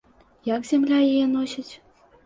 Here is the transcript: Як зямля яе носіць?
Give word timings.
Як 0.55 0.65
зямля 0.71 0.97
яе 1.11 1.25
носіць? 1.37 1.71